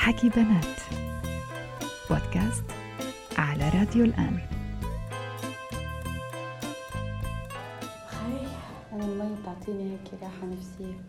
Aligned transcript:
حكي 0.00 0.28
بنات. 0.28 0.80
بودكاست 2.10 2.64
على 3.38 3.68
راديو 3.68 4.04
الآن. 4.04 4.38
خي 8.08 8.46
أنا 8.92 9.04
المي 9.04 9.36
بتعطيني 9.42 9.92
هيك 9.92 10.22
راحة 10.22 10.46
نفسية. 10.46 11.00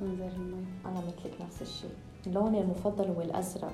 منظر 0.00 0.26
المي. 0.36 0.64
أنا 0.86 1.00
مثلك 1.00 1.40
نفس 1.40 1.62
الشيء 1.62 1.90
لوني 2.26 2.60
المفضل 2.60 3.04
هو 3.04 3.20
الأزرق 3.22 3.72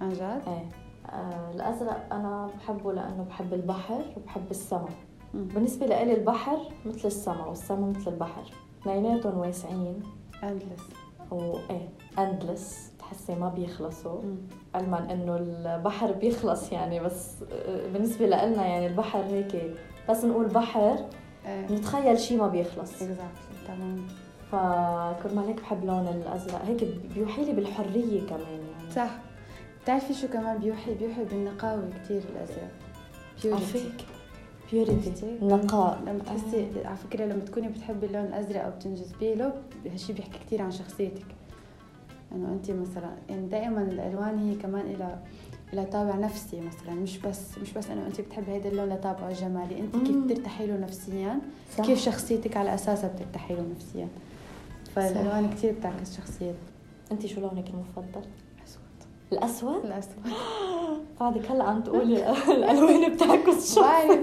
عن 0.00 0.08
جد؟ 0.12 0.42
إيه. 0.46 0.68
آه 1.10 1.50
الأزرق 1.54 2.14
أنا 2.14 2.50
بحبه 2.58 2.92
لأنه 2.92 3.22
بحب 3.22 3.54
البحر 3.54 4.04
وبحب 4.16 4.50
السما. 4.50 4.88
مم. 5.34 5.44
بالنسبة 5.44 5.86
لإلي 5.86 6.14
البحر 6.14 6.58
مثل 6.86 7.08
السما 7.08 7.44
والسما 7.44 7.92
مثل 7.96 8.10
البحر. 8.12 8.52
اثنيناتهم 8.82 9.38
واسعين. 9.38 10.02
اندلس 10.42 10.82
وايه 11.30 11.88
اندلس 12.18 12.87
تحسي 13.08 13.34
ما 13.34 13.48
بيخلصوا. 13.48 14.20
علما 14.74 15.12
إنه 15.12 15.36
البحر 15.36 16.12
بيخلص 16.12 16.72
يعني 16.72 17.00
بس 17.00 17.42
آه، 17.52 17.92
بالنسبة 17.92 18.26
لنا 18.26 18.66
يعني 18.66 18.86
البحر 18.86 19.22
هيك 19.22 19.76
بس 20.10 20.24
نقول 20.24 20.46
بحر 20.46 20.96
إيه 21.46 21.66
نتخيل 21.72 22.18
شيء 22.18 22.38
ما 22.38 22.48
بيخلص. 22.48 22.92
exactly 22.94 23.66
تمام. 23.68 24.06
فكرمال 24.50 25.46
هيك 25.46 25.60
بحب 25.60 25.84
لون 25.84 26.08
الأزرق. 26.08 26.64
هيك 26.64 26.84
بيوحي 27.14 27.44
لي 27.44 27.52
بالحرية 27.52 28.26
كمان 28.26 28.60
يعني. 28.60 28.92
صح. 28.94 29.10
بتعرفي 29.82 30.14
شو 30.14 30.28
كمان 30.28 30.58
بيوحي؟ 30.58 30.94
بيوحي 30.94 31.24
بالنقاوة 31.24 31.90
كتير 32.04 32.22
الأزرق. 32.32 32.70
هيك 33.44 34.04
purity 34.72 35.08
عرفتي؟ 35.10 35.38
نقاء. 35.42 36.00
لما 36.06 36.18
تحسي 36.18 36.66
على 36.84 36.96
فكرة 36.96 37.24
لما 37.24 37.44
تكوني 37.44 37.68
بتحبي 37.68 38.06
اللون 38.06 38.24
الأزرق 38.24 38.64
أو 38.64 38.70
بتنجذبي 38.70 39.34
له 39.34 39.52
هالشي 39.86 40.12
بيحكي 40.12 40.38
كتير 40.46 40.62
عن 40.62 40.70
شخصيتك. 40.70 41.26
إنه 42.32 42.48
أنت 42.52 42.70
مثلا 42.70 43.10
يعني 43.28 43.46
دائما 43.48 43.82
الألوان 43.82 44.38
هي 44.38 44.54
كمان 44.54 44.86
إلى 44.86 45.18
إلى 45.72 45.84
طابع 45.84 46.16
نفسي 46.16 46.60
مثلا 46.60 46.94
مش 46.94 47.18
بس 47.18 47.58
مش 47.62 47.72
بس 47.72 47.90
إنه 47.90 48.06
أنت 48.06 48.20
بتحبي 48.20 48.56
هذا 48.56 48.68
اللون 48.68 48.88
لطابعه 48.88 49.32
جمالي 49.32 49.80
أنت 49.80 49.96
كيف. 49.96 50.16
بترتاحي 50.16 50.66
له 50.66 50.76
نفسيا؟ 50.76 51.40
صح. 51.78 51.84
كيف 51.84 51.98
شخصيتك 51.98 52.56
على 52.56 52.74
أساسها 52.74 53.08
بترتاحي 53.08 53.54
له 53.54 53.64
نفسيا؟ 53.76 54.08
فالألوان 54.94 55.50
كتير 55.50 55.72
بتعكس 55.72 56.16
شخصيتك 56.16 56.56
أنت 57.12 57.26
شو 57.26 57.40
لونك 57.40 57.70
المفضل؟ 57.70 58.22
أسود. 58.64 58.82
الأسود؟ 59.32 59.84
الأسود. 59.84 60.14
بعدك 61.20 61.50
هلا 61.50 61.64
عم 61.64 61.82
تقولي 61.82 62.32
الألوان 62.56 63.14
بتعكس 63.14 63.74
شو 63.74 63.80
بعرف 63.80 64.20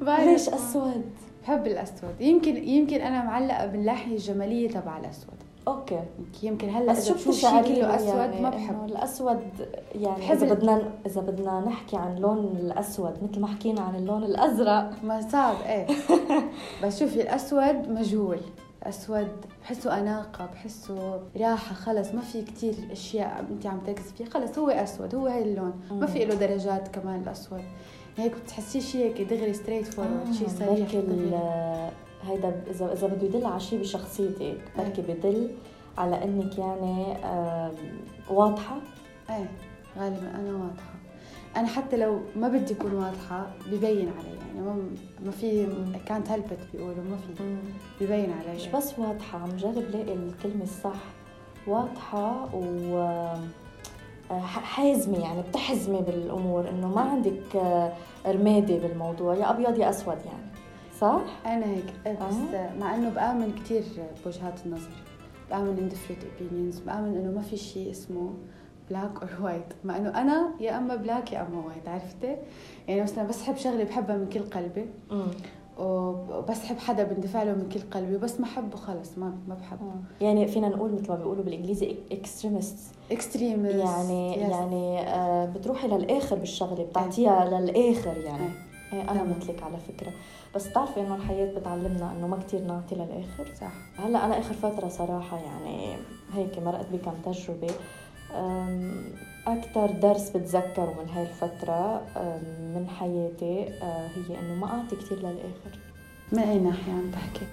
بعرف 0.00 0.24
ليش 0.24 0.48
أسود؟ 0.48 1.04
بحب 1.44 1.66
الأسود. 1.66 2.20
يمكن 2.20 2.56
يمكن 2.56 3.00
أنا 3.00 3.24
معلقة 3.24 3.66
بالناحية 3.66 4.12
الجمالية 4.12 4.68
تبع 4.68 4.98
الأسود. 4.98 5.34
أوكي. 5.68 6.00
يمكن 6.42 6.68
هلأ 6.68 6.92
بس 6.92 7.06
شيء 7.06 7.16
بتشعري 7.16 7.68
كله 7.68 7.78
له 7.78 7.96
اسود 7.96 8.08
يعني 8.16 8.40
ما 8.40 8.50
بحب. 8.50 8.84
الأسود 8.84 9.40
يعني 9.94 10.20
بحب 10.20 10.36
إذا 10.36 10.54
بدنا 10.54 10.90
إذا 11.06 11.20
بدنا 11.20 11.60
نحكي 11.60 11.96
عن 11.96 12.16
لون 12.16 12.56
الأسود 12.60 13.12
مثل 13.22 13.40
ما 13.40 13.46
حكينا 13.46 13.80
عن 13.80 13.94
اللون 13.94 14.24
الأزرق. 14.24 14.90
ما 15.02 15.20
صعب 15.20 15.56
إيه. 15.66 15.86
بس 16.84 17.00
شوفي 17.00 17.22
الأسود 17.22 17.88
مجهول. 17.88 18.38
الأسود 18.82 19.28
بحسه 19.62 19.98
أناقة 19.98 20.46
بحسه 20.46 21.20
راحة 21.36 21.74
خلص. 21.74 22.14
ما 22.14 22.20
في 22.20 22.42
كتير 22.42 22.74
أشياء 22.92 23.44
أنت 23.50 23.66
عم 23.66 23.80
تركزي 23.86 24.14
فيها. 24.18 24.28
خلص 24.30 24.58
هو 24.58 24.70
أسود 24.70 25.14
هو 25.14 25.26
هاي 25.26 25.42
اللون. 25.42 25.72
ما 25.90 26.06
في 26.06 26.24
له 26.24 26.34
درجات 26.34 26.88
كمان 26.88 27.22
الأسود. 27.22 27.62
هيك 28.16 28.32
بتحسيه 28.44 28.80
شيء 28.80 29.04
هيك 29.04 29.22
دغري 29.22 29.52
straightforward 29.52 30.32
شيء 30.32 30.48
صريح 30.48 30.94
دغري. 30.94 31.40
هيدا 32.22 32.62
اذا 32.70 32.92
إذا 32.92 33.06
بده 33.06 33.26
يدل 33.26 33.46
على 33.46 33.60
شيء 33.60 33.80
بشخصيتك 33.80 34.58
بركي 34.78 35.02
بدل 35.02 35.50
على 35.98 36.24
إنك 36.24 36.58
يعني 36.58 37.16
واضحة. 38.30 38.76
إيه 39.30 39.50
غالبا 39.98 40.30
أنا 40.34 40.52
واضحة. 40.52 40.94
أنا 41.56 41.66
حتى 41.66 41.96
لو 41.96 42.20
ما 42.36 42.48
بدي 42.48 42.74
أكون 42.74 42.94
واضحة 42.94 43.46
ببين 43.66 44.12
علي 44.18 44.36
يعني 44.46 44.60
ما 44.60 44.76
ما 45.24 45.30
في 45.30 45.66
كانت 46.06 46.28
هلبت 46.28 46.58
بيقولوا 46.72 47.04
ما 47.10 47.16
في. 47.16 47.56
ببين 48.04 48.32
علي. 48.32 48.56
مش 48.56 48.66
بس 48.66 48.98
واضحة 48.98 49.38
عم 49.38 49.56
جرب 49.56 49.84
لاقي 49.92 50.14
الكلمة 50.14 50.62
الصح. 50.62 51.00
واضحة 51.66 52.54
و 52.54 52.96
آه، 54.30 54.40
ح- 54.40 54.62
حازمة 54.62 55.18
يعني 55.18 55.42
بتحزمي 55.42 56.00
بالأمور 56.02 56.68
إنه 56.68 56.88
ما 56.88 57.00
عندك 57.00 57.56
آه، 57.56 57.92
رمادي 58.26 58.78
بالموضوع 58.78 59.34
يا 59.34 59.50
أبيض 59.50 59.78
يا 59.78 59.90
أسود 59.90 60.16
يعني 60.26 60.44
صح؟ 61.00 61.20
أنا 61.46 61.66
هيك 61.66 61.92
إيه، 62.06 62.12
بس 62.12 62.34
آه. 62.54 62.74
مع 62.80 62.94
إنه 62.94 63.08
بامن 63.08 63.52
كثير 63.64 63.82
بوجهات 64.24 64.54
النظر 64.66 64.90
بامن 65.50 65.76
in 65.76 65.92
different 65.94 66.22
opinions 66.24 66.86
بامن 66.86 67.16
إنه 67.16 67.30
ما 67.36 67.42
في 67.42 67.56
شيء 67.56 67.90
اسمه 67.90 68.30
black 68.90 69.10
or 69.22 69.30
white 69.42 69.64
مع 69.84 69.96
إنه 69.96 70.08
أنا 70.20 70.50
يا 70.60 70.78
أما 70.78 70.96
black 70.96 71.32
يا 71.32 71.40
أما 71.46 71.66
white 71.66 71.88
عرفتي 71.88 72.36
يعني 72.88 73.02
مثلا 73.02 73.24
بس 73.24 73.40
حب 73.40 73.56
شغلة 73.56 73.84
بحبها 73.84 74.16
من 74.16 74.28
كل 74.28 74.40
قلبي 74.40 74.86
وبس 75.78 76.38
حب 76.38 76.78
حدا 76.78 77.04
بندفع 77.04 77.42
له 77.42 77.52
من 77.52 77.68
كل 77.68 77.80
قلبي 77.80 78.16
وبس 78.16 78.40
ما 78.40 78.46
حبه 78.46 78.76
خلص 78.76 79.18
ما 79.18 79.38
ما 79.48 79.54
بحبه. 79.54 79.92
يعني 80.20 80.46
فينا 80.48 80.68
نقول 80.68 80.92
مثل 80.92 81.08
ما 81.08 81.16
بيقولوا 81.16 81.44
بالإنجليزي 81.44 81.96
extremist 82.12 82.78
extremist 83.12 83.74
يعني 83.74 84.34
يعني 84.34 85.00
آه، 85.00 85.46
بتروحي 85.46 85.88
للآخر 85.88 86.36
بالشغلة 86.36 86.84
بتعطيها 86.84 87.60
للآخر 87.60 88.16
يعني. 88.16 88.48
إيه، 88.92 89.02
أنا 89.02 89.12
تمام. 89.20 89.36
مثلك 89.38 89.62
على 89.62 89.76
فكرة. 89.78 90.12
بس 90.54 90.68
بتعرفي 90.68 91.00
إنه 91.00 91.14
الحياة 91.14 91.54
بتعلمنا 91.58 92.12
إنه 92.12 92.26
ما 92.26 92.36
كتير 92.36 92.60
نعطي 92.60 92.94
للآخر؟ 92.94 93.54
صح. 93.60 93.72
هلأ 93.98 94.24
أنا 94.24 94.38
آخر 94.38 94.54
فترة 94.54 94.88
صراحة 94.88 95.38
يعني 95.38 95.96
هيك 96.34 96.58
مرقت 96.58 96.86
بكم 96.92 97.12
تجربة. 97.24 97.70
أم، 98.34 99.04
أكثر 99.46 99.90
درس 99.90 100.30
بتذكره 100.30 100.94
من 101.02 101.08
هاي 101.08 101.22
الفترة 101.22 102.02
أم، 102.16 102.42
من 102.74 102.88
حياتي 102.88 103.68
أه، 103.82 104.08
هي 104.08 104.38
إنه 104.40 104.54
ما 104.54 104.66
أعطي 104.66 104.96
كثير 104.96 105.18
للآخر. 105.18 105.78
من 106.32 106.38
أي 106.38 106.58
ناحية 106.58 106.92
عم 106.92 107.10
تحكي؟ 107.10 107.46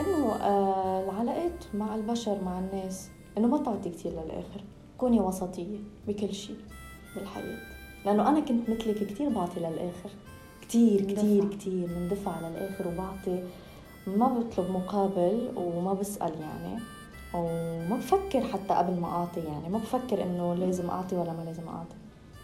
إنه 0.00 0.32
أه، 0.32 1.04
العلاقات 1.04 1.64
مع 1.74 1.94
البشر 1.94 2.44
مع 2.44 2.58
الناس 2.58 3.08
إنه 3.38 3.48
ما 3.48 3.58
تعطي 3.58 3.90
كثير 3.90 4.12
للآخر. 4.12 4.64
كوني 4.98 5.20
وسطية 5.20 5.78
بكل 6.08 6.34
شيء 6.34 6.56
بالحياة. 7.16 7.58
لأنه 8.06 8.28
أنا 8.28 8.40
كنت 8.40 8.70
مثلك 8.70 8.96
كثير 8.96 9.28
بعطي 9.28 9.60
للآخر. 9.60 10.10
كثير 10.68 11.00
كثير. 11.00 11.44
كثير 11.44 11.88
مندفع 11.88 12.40
للآخر 12.40 12.88
وبعطي. 12.88 13.44
ما 14.06 14.28
بطلب 14.28 14.70
مقابل 14.70 15.48
وما 15.56 15.92
بسأل 15.92 16.32
يعني. 16.40 16.80
وما 17.34 17.96
بفكر 17.96 18.40
حتى 18.40 18.74
قبل 18.74 19.00
ما 19.00 19.08
أعطي 19.08 19.40
يعني 19.40 19.68
ما 19.68 19.78
بفكر 19.78 20.22
إنه 20.22 20.54
لازم 20.54 20.90
أعطي 20.90 21.16
ولا 21.16 21.32
ما 21.32 21.42
لازم 21.42 21.68
أعطي. 21.68 21.94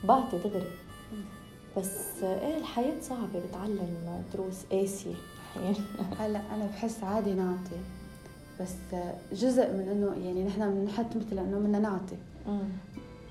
بعطي 0.04 0.38
دغري. 0.38 0.70
بس 1.76 2.22
إيه 2.22 2.56
الحياة 2.58 3.00
صعبة 3.00 3.40
بتعلم 3.48 4.22
دروس 4.34 4.64
قاسية. 4.72 5.14
أحيانا 5.56 5.76
هلأ 6.20 6.40
أنا 6.54 6.66
بحس 6.66 7.04
عادي 7.04 7.34
نعطي. 7.34 7.76
بس 8.60 8.74
جزء 9.32 9.72
من 9.72 9.88
إنه 9.88 10.26
يعني 10.26 10.44
نحن 10.44 10.74
بنحط 10.74 11.16
مثل 11.16 11.38
إنه 11.38 11.58
بدنا 11.58 11.78
نعطي. 11.78 12.16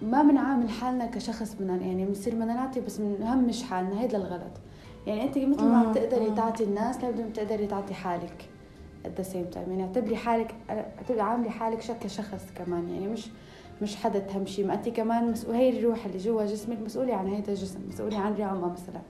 ما 0.01 0.23
بنعامل 0.23 0.69
حالنا 0.69 1.05
كشخص 1.05 1.53
بدنا 1.53 1.75
يعني 1.75 2.05
بنصير 2.05 2.35
بدنا 2.35 2.53
نعطي 2.53 2.79
بس 2.81 2.97
بنهمش 2.97 3.63
حالنا 3.63 4.01
هيدا 4.01 4.17
الغلط. 4.17 4.51
يعني 5.07 5.23
أنت 5.23 5.37
مثل 5.37 5.63
ما 5.63 5.77
عم 5.77 5.85
مم، 5.87 5.93
تقدري 5.93 6.29
مم. 6.29 6.35
تعطي 6.35 6.63
الناس 6.63 7.03
لازم 7.03 7.29
تقدري 7.29 7.67
تعطي 7.67 7.93
حالك. 7.93 8.49
At 9.05 9.21
the 9.21 9.25
same 9.25 9.55
time. 9.55 9.69
يعني 9.69 9.83
اعتبري 9.83 10.15
حالك 10.15 10.55
اعتبري 10.69 11.21
عاملي 11.21 11.49
حالك 11.49 11.77
كشخص 12.01 12.45
كمان. 12.57 12.89
يعني 12.89 13.07
مش 13.07 13.27
مش 13.81 13.95
حدا 13.95 14.19
تهمشي. 14.19 14.63
ما 14.63 14.73
انت 14.73 14.89
كمان 14.89 15.31
مسؤول 15.31 15.55
هي 15.55 15.79
الروح 15.79 16.05
اللي 16.05 16.17
جوا 16.17 16.45
جسمك 16.45 16.77
مسؤولة 16.85 17.15
عن 17.15 17.27
هيدا 17.27 17.51
الجسم 17.51 17.79
مسؤولة 17.89 18.17
عن 18.17 18.35
رعمة 18.35 18.71
مثلا. 18.73 19.01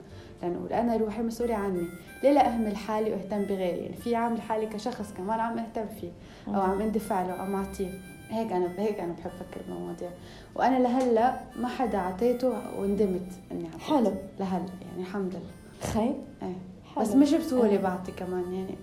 لنقول 0.44 0.74
أنا 0.74 0.98
روحي 0.98 1.22
مسؤولة 1.22 1.56
عني. 1.56 1.88
ليه 2.24 2.32
لا 2.32 2.48
أهمل 2.48 2.76
حالي 2.76 3.12
وأهتم 3.12 3.44
بغيري؟ 3.44 3.78
يعني 3.78 3.96
في 3.96 4.16
عامل 4.16 4.42
حالي 4.42 4.66
كشخص 4.66 5.14
كمان 5.18 5.40
عم 5.40 5.60
أهتم 5.60 5.88
فيه 6.02 6.12
أو 6.48 6.62
عم 6.62 6.82
أندفع 6.82 7.22
له 7.22 7.34
أو 7.34 7.42
عم 7.42 7.56
أعطيه. 7.56 7.90
هيك 8.30 8.52
أنا 8.52 8.70
هيك 8.78 9.00
أنا 9.00 9.14
بحب 9.14 9.32
أفكر 9.32 9.62
بالمواضيع. 9.68 10.10
وأنا 10.56 10.80
لهلأ 10.80 11.40
ما 11.56 11.68
حدا 11.68 11.98
أعطيته 11.98 12.80
وندمت 12.80 13.32
إني 13.52 13.66
أعطيته. 13.66 13.96
حلو. 13.96 14.12
لهلأ 14.40 14.66
يعني 14.88 15.02
الحمد 15.02 15.32
لله. 15.32 15.92
خير. 15.94 16.16
إيه. 16.44 16.75
حلو. 16.96 17.04
بس 17.04 17.16
مش 17.16 17.34
بسهوله. 17.34 17.78
بعطي 17.78 18.12
كمان 18.12 18.54
يعني. 18.54 18.76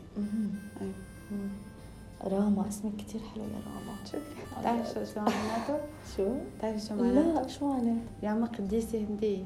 إيه. 0.81 0.93
راما 2.25 2.69
اسمك 2.69 2.97
كتير 2.97 3.21
حلو 3.35 3.43
يا 3.45 3.49
راما 3.49 3.97
شكرا 4.05 4.61
بتعرف 4.61 4.87
شو 4.95 5.15
شو 5.15 5.21
معناته؟ 5.21 5.85
شو؟ 6.17 6.27
بتعرف 6.59 6.83
شو 6.83 6.95
معناته؟ 6.95 7.43
لا 7.43 7.49
شو 7.49 7.69
معناته؟ 7.69 8.01
يا 8.23 8.29
عم 8.29 8.45
قديسة 8.45 8.99
هندية 8.99 9.43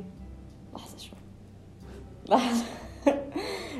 لحظة 0.74 0.98
شوي 0.98 1.18
لحظة 2.28 2.64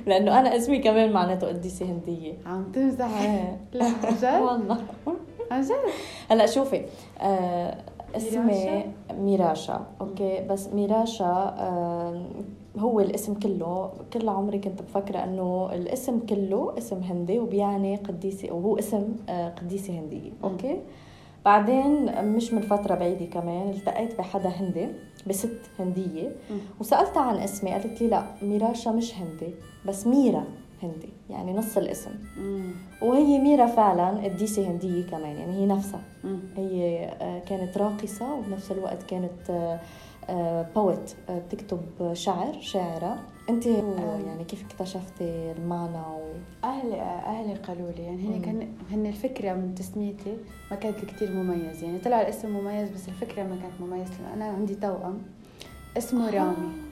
لأنه 0.06 0.40
أنا 0.40 0.56
اسمي 0.56 0.78
كمان 0.78 1.12
معناته 1.12 1.46
قديسة 1.46 1.86
هندية 1.86 2.34
عم 2.46 2.72
تمزحي 2.72 3.24
إيه. 3.24 3.60
لا 3.72 3.88
جد؟ 3.88 4.42
والله 4.46 4.82
عن 5.50 5.62
جد؟ 5.62 5.72
هلا 6.30 6.46
شوفي 6.46 6.86
آه 7.20 7.78
اسمي 8.16 8.40
ميراشا؟ 8.40 8.92
ميراشا 9.12 9.86
أوكي 10.00 10.40
بس 10.40 10.66
ميراشا 10.66 11.54
آه 11.58 12.30
هو 12.78 13.00
الاسم 13.00 13.34
كله 13.34 13.90
كل 14.12 14.28
عمري 14.28 14.58
كنت 14.58 14.82
مفكرة 14.82 15.24
إنه 15.24 15.70
الاسم 15.72 16.20
كله 16.20 16.78
اسم 16.78 17.02
هندي 17.02 17.38
وبيعني 17.38 17.96
قديسة 17.96 18.52
وهو 18.52 18.78
اسم 18.78 19.16
آه، 19.28 19.48
قديسة 19.48 19.98
هندية 19.98 20.30
أوكي؟ 20.44 20.80
بعدين 21.44 22.24
مش 22.24 22.52
من 22.52 22.60
فترة 22.62 22.94
بعيدة 22.94 23.26
كمان 23.26 23.70
التقيت 23.70 24.18
بحدا 24.18 24.48
هندي 24.48 24.88
بست 25.26 25.60
هندية. 25.78 26.36
وسألتها 26.80 27.22
عن 27.22 27.36
اسمي 27.36 27.70
قالت 27.70 28.02
لي 28.02 28.08
لا 28.08 28.22
ميراشا 28.42 28.90
مش 28.90 29.14
هندي 29.14 29.54
بس 29.86 30.06
ميرا. 30.06 30.44
هندي 30.82 31.08
يعني 31.30 31.52
نص 31.52 31.76
الاسم. 31.76 32.10
مم. 32.36 32.70
وهي 33.02 33.38
ميرا 33.38 33.66
فعلا 33.66 34.08
قديسة 34.24 34.70
هندية 34.70 35.06
كمان 35.06 35.36
يعني 35.36 35.52
هي 35.52 35.66
نفسها. 35.66 36.00
مم. 36.24 36.38
هي 36.56 37.04
آه، 37.20 37.38
كانت 37.38 37.78
راقصة 37.78 38.34
وبنفس 38.34 38.72
الوقت 38.72 39.02
كانت 39.02 39.70
بوت 40.76 41.16
بتكتب 41.30 41.80
شعر 42.12 42.56
شاعرة. 42.60 43.18
انت 43.50 43.66
يعني 43.66 44.44
كيف 44.48 44.64
اكتشفتي 44.64 45.52
المعنى 45.58 45.98
و... 45.98 46.32
أهلي 46.64 47.00
أهلي 47.02 47.54
قالوا 47.54 47.90
لي 47.90 48.02
يعني 48.02 48.28
هن. 48.28 48.42
كان 48.42 48.68
هن 48.90 49.06
الفكرة 49.06 49.54
من 49.54 49.74
تسميتي 49.74 50.36
ما 50.70 50.76
كانت 50.76 51.04
كتير 51.04 51.32
مميز 51.32 51.82
يعني 51.82 51.98
طلع 51.98 52.20
الاسم 52.20 52.50
مميز 52.56 52.90
بس 52.90 53.08
الفكرة 53.08 53.42
ما 53.42 53.56
كانت 53.62 53.80
مميز 53.80 54.08
لأنه 54.10 54.34
أنا 54.34 54.44
عندي 54.44 54.74
توأم 54.74 55.18
اسمه 55.96 56.30
رامي. 56.30 56.85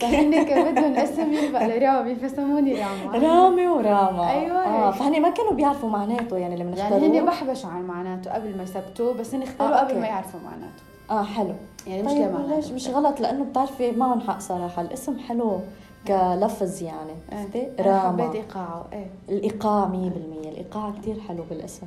فهن 0.00 0.44
كان 0.44 0.72
بدهم 0.74 0.94
اسم 0.96 1.32
يلبق 1.32 1.62
لرامي 1.66 2.14
فسموني 2.14 2.74
راما 2.84 3.18
رامي 3.18 3.66
وراما 3.68 4.30
أيوة. 4.30 4.56
آه 4.66 4.90
فهني 4.90 5.20
ما 5.20 5.30
كانوا 5.30 5.52
بيعرفوا 5.52 5.88
معناته 5.90 6.36
يعني 6.36 6.56
لما 6.56 6.76
يعني 6.76 6.82
اختاروه. 6.94 7.20
هن 7.20 7.26
بحبشوا 7.26 7.70
عن 7.70 7.82
معناته 7.86 8.30
قبل 8.34 8.56
ما 8.56 8.62
يثبتوه 8.62 9.14
بس 9.14 9.34
هن 9.34 9.42
اختاروه 9.42 9.76
آه، 9.78 9.84
قبل. 9.84 10.00
ما 10.00 10.06
يعرفوا 10.06 10.40
معناته. 10.44 10.82
آه 11.10 11.22
حلو. 11.24 11.54
يعني 11.86 12.02
مش 12.02 12.12
طيب 12.12 12.36
ليش 12.48 12.70
مش 12.70 12.88
غلط 12.88 13.20
لأنه 13.20 13.44
بتعرفي 13.44 13.92
معهم 13.92 14.20
حق 14.20 14.38
صراحة. 14.38 14.82
الاسم 14.82 15.18
حلو 15.18 15.60
كلفظ 16.08 16.82
يعني 16.82 17.12
عرفتي؟ 17.32 17.58
إيه. 17.58 17.70
أنا 17.78 18.00
حبيت 18.00 18.20
راما 18.26 18.34
إيقاعه. 18.34 18.86
إيه. 18.92 19.06
الإيقاع 19.28 19.86
100% 19.88 20.46
الإيقاع 20.46 20.92
كتير 21.00 21.20
حلو 21.28 21.44
بالاسم. 21.50 21.86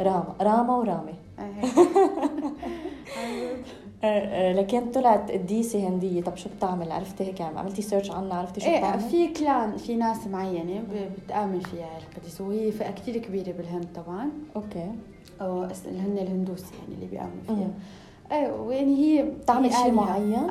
راما. 0.00 0.34
راما 0.40 0.76
ورامي. 0.76 1.14
إيه. 1.38 1.68
لكن 4.54 4.90
طلعت 4.90 5.30
قديسة 5.30 5.88
هندية. 5.88 6.22
طب 6.22 6.36
شو 6.36 6.48
بتعمل؟ 6.56 6.92
عرفتي 6.92 7.24
هيك؟ 7.24 7.40
يعني 7.40 7.58
عملتي 7.58 7.82
search 7.82 8.10
عنها 8.10 8.38
عرفتي 8.38 8.60
شو 8.60 8.66
إيه 8.66 8.78
بتعمل؟ 8.78 9.00
في 9.00 9.28
كلان 9.28 9.76
في 9.76 9.96
ناس 9.96 10.26
معينة 10.26 10.80
ب- 10.80 11.20
بتآمن 11.26 11.60
فيها 11.60 11.88
القديس 12.10 12.40
وهي 12.40 12.72
فئة 12.72 12.90
كتير 12.90 13.16
كبيرة 13.16 13.52
بالهند 13.52 13.86
طبعا. 13.94 14.28
أوكي. 14.56 14.90
أو 15.40 15.62
اللي 15.64 16.00
هن 16.00 16.18
الهندوس 16.18 16.62
يعني 16.62 16.94
اللي 16.94 17.06
بيآمنوا 17.06 17.32
مم. 17.48 17.56
فيها. 17.56 17.70
إيه 18.38 18.52
ويعني 18.52 18.96
هي 18.96 19.22
بتعمل 19.22 19.72
شيء. 19.72 19.92
معين؟ 19.92 20.46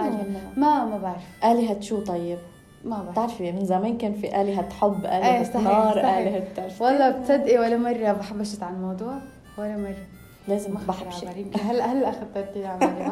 ما 0.58 0.86
ما 0.86 0.98
بعرف. 0.98 1.24
آلهة 1.46 1.80
شو 1.82 2.04
طيب؟ 2.04 2.38
ما 2.86 2.98
بعرف. 2.98 3.10
بتعرفي 3.12 3.52
من 3.52 3.66
زمان 3.66 3.98
كان 3.98 4.14
في 4.14 4.42
آلهة 4.42 4.70
حب 4.70 5.06
إيه، 5.06 5.18
آلهة 5.18 5.44
صحيح، 5.44 5.64
نار 5.64 5.94
صحيح. 5.94 6.18
آلهة 6.18 6.40
بتعرفي؟ 6.52 6.84
والله 6.84 7.10
بتصدقي 7.10 7.58
ولا 7.58 7.78
مرة 7.78 8.12
بحبشت 8.12 8.64
عن 8.64 8.74
الموضوع 8.76 9.18
ولا 9.58 9.78
مرة. 9.78 9.96
لازم 10.48 10.74
ما 10.74 10.80
بحب 10.88 11.10
خطر 11.10 11.12
شيء 11.12 11.30
على 11.30 11.36
بالي. 11.44 11.48
يمكن 11.48 11.60
هلا 11.60 11.86
هلا 11.92 12.12
خطرتي 12.12 12.66
على 12.66 13.12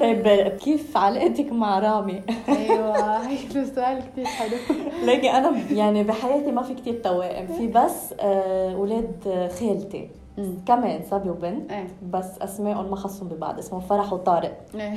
طيب 0.00 0.28
كيف 0.48 0.96
علاقتك 0.96 1.52
مع 1.52 1.78
رامي؟ 1.78 2.22
أيوه 2.48 3.16
هيك 3.28 3.52
سؤال 3.74 4.02
كثير 4.12 4.26
حلو. 4.26 4.56
لكن 5.04 5.28
أنا 5.28 5.58
يعني 5.72 6.04
بحياتي 6.04 6.52
ما 6.52 6.62
في 6.62 6.74
كتير 6.74 6.94
توائم. 6.94 7.46
في 7.46 7.66
بس 7.66 8.14
آه، 8.20 8.74
أولاد 8.74 9.48
خالتي. 9.60 10.10
كمان 10.66 11.00
صبي 11.10 11.30
وبنت. 11.30 11.72
إيه. 11.72 11.88
بس 12.12 12.38
اسمائهم 12.40 12.90
ما 12.90 12.96
خصهم 12.96 13.28
ببعض. 13.28 13.58
اسمهم 13.58 13.80
فرح 13.80 14.12
وطارق. 14.12 14.58
آه، 14.80 14.94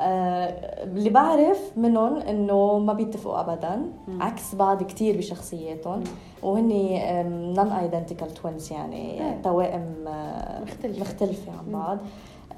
اللي 0.00 1.10
بعرف 1.10 1.72
منهم 1.76 2.16
إنه 2.16 2.78
ما 2.78 2.92
بيتفقوا 2.92 3.40
ابدا 3.40 3.76
مم. 4.08 4.22
عكس 4.22 4.54
بعض 4.54 4.82
كتير 4.82 5.16
بشخصياتهم. 5.16 6.04
وهن 6.42 6.68
non 7.56 7.68
identical 7.72 8.34
twins 8.34 8.72
يعني 8.72 9.20
إيه. 9.20 9.40
توائم 9.42 9.94
آه، 10.08 10.60
مختلفة. 10.62 11.00
مختلفة 11.00 11.52
عن. 11.52 11.72
بعض 11.72 11.98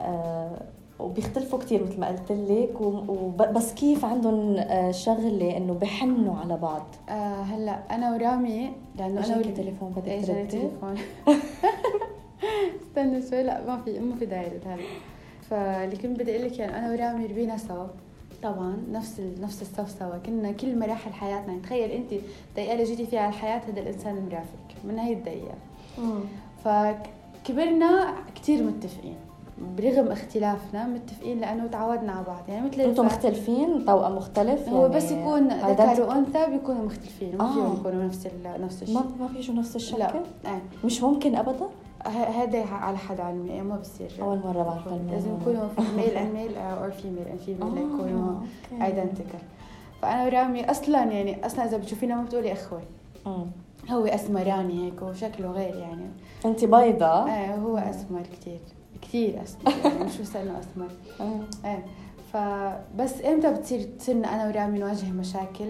آه، 0.00 0.50
وبيختلفوا 0.98 1.58
كتير 1.58 1.82
مثل 1.84 2.00
ما 2.00 2.08
قلت 2.08 2.32
لك 2.32 2.80
و- 2.80 3.04
وب- 3.08 3.52
بس 3.52 3.72
كيف 3.74 4.04
عندهم 4.04 4.56
آه، 4.58 4.90
شغلة 4.90 5.56
إنه 5.56 5.72
بحنوا 5.74 6.34
على 6.36 6.56
بعض 6.56 6.82
آه 7.08 7.42
هلأ 7.42 7.78
أنا 7.90 8.12
ورامي 8.14 8.72
لأنه 8.98 9.10
أنا 9.26 9.26
اجاكي 9.36 9.48
ول- 9.48 9.54
تليفون 9.54 9.90
بدك 9.90 10.26
تردي 10.26 10.46
تليفون 10.46 10.94
استنى 12.82 13.22
شوي 13.30 13.42
لأ 13.42 13.66
ما 13.66 13.76
في 13.84 13.98
ما 13.98 14.16
في 14.16 14.26
داعي 14.26 14.46
هلأ 14.46 14.76
فاللي 15.54 15.96
كنت 15.96 16.20
بدي 16.20 16.36
أقول 16.36 16.46
لك 16.46 16.58
يعني 16.58 16.78
أنا 16.78 16.92
ورامي 16.92 17.26
ربينا 17.26 17.56
سوا. 17.56 17.86
طبعا 18.42 18.76
نفس 18.92 19.18
ال... 19.18 19.40
نفس 19.40 19.62
الصف 19.62 19.98
سوا. 19.98 20.18
كنا 20.26 20.52
كل 20.52 20.78
مراحل 20.78 21.12
حياتنا. 21.12 21.48
يعني 21.48 21.60
تخيل 21.60 21.90
أنت 21.90 22.12
الدقيقه 22.12 22.72
اللي 22.72 22.84
جيتي 22.84 23.06
فيها 23.06 23.20
على 23.20 23.28
الحياة 23.28 23.60
هذا 23.68 23.80
الإنسان 23.80 24.14
مرافقك 24.14 24.84
من 24.84 24.98
هي 24.98 25.12
الدقيقة. 25.12 25.54
فكبرنا 26.64 28.14
كتير 28.34 28.62
متفقين. 28.62 29.16
برغم 29.78 30.08
اختلافنا 30.08 30.86
متفقين 30.86 31.40
لأنه 31.40 31.66
تعودنا 31.66 32.12
على 32.12 32.24
بعض. 32.24 32.48
يعني 32.48 32.68
مثل 32.68 32.80
أنتم 32.80 33.06
مختلفين 33.06 33.84
توأم 33.86 34.16
مختلف 34.16 34.68
هو 34.68 34.82
يعني 34.82 34.96
بس 34.96 35.10
يكون 35.10 35.48
ذكر. 35.48 36.02
وانثى 36.02 36.46
بيكونوا 36.50 36.84
مختلفين. 36.84 37.36
ما 37.38 37.44
آه. 37.44 37.52
فيهم 37.52 37.76
يكونوا 37.80 38.04
نفس 38.04 38.26
ال... 38.26 38.62
نفس 38.62 38.82
الشيء. 38.82 38.96
ما 38.96 39.04
ما 39.20 39.26
بيجوا 39.26 39.54
نفس 39.54 39.76
الشكل؟ 39.76 39.98
لا. 39.98 40.14
إيه 40.46 40.62
مش 40.84 41.02
ممكن 41.02 41.36
ابدا؟ 41.36 41.66
هذا 42.08 42.64
على 42.64 42.98
حد 42.98 43.20
علمي 43.20 43.48
يعني 43.48 43.62
ما 43.62 43.76
بصير 43.76 44.10
أول 44.20 44.38
مرة 44.38 44.62
بعرف. 44.62 44.88
لازم 45.10 45.36
يكونوا 45.40 45.68
male 45.96 46.10
and 46.10 46.32
male 46.32 46.56
or 46.56 46.90
female 46.90 47.28
and 47.28 47.38
female 47.38 47.74
ليكونوا 47.74 48.34
أوكي. 48.72 48.84
identical 48.84 49.40
فأنا 50.02 50.24
ورامي 50.24 50.70
أصلا 50.70 51.04
يعني 51.04 51.46
أصلا 51.46 51.64
إذا 51.64 51.76
بتشوفينا 51.76 52.16
ما 52.16 52.22
بتقولي 52.22 52.52
اخوه. 52.52 52.82
هو 53.90 54.06
اسمراني 54.06 54.86
هيك 54.86 55.02
وشكله 55.02 55.50
غير 55.50 55.76
يعني 55.76 56.06
أنت 56.44 56.64
بيضة 56.64 57.26
إيه 57.26 57.54
هو 57.54 57.78
أسمر 57.78 58.22
كثير 58.22 58.60
كثير 59.02 59.42
أسمر 59.42 59.72
يعني 59.84 60.04
بس 60.04 60.36
انه 60.36 60.58
أسمر. 60.58 60.90
إيه 61.64 61.84
فبس 62.32 63.24
إمتى 63.24 63.52
بتصير 63.52 63.82
تصيرنا 63.98 64.34
أنا 64.34 64.48
ورامي 64.48 64.78
نواجه 64.78 65.10
مشاكل 65.10 65.68